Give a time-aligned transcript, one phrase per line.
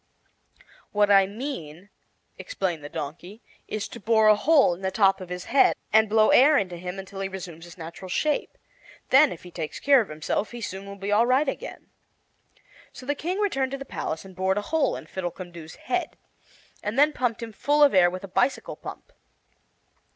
[0.91, 1.91] "What I mean,"
[2.39, 6.09] explained the Donkey, "is to bore a hole in the top of his head, and
[6.09, 8.57] blow air into him until he resumes his natural shape.
[9.11, 11.91] Then, if he takes care of himself, he soon will be all right again."
[12.91, 16.17] So the King returned to the palace and bored a hole in Fiddlecumdoo's head,
[16.81, 19.13] and then pumped him full of air with a bicycle pump.